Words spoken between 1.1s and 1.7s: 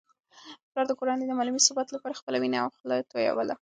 د مالي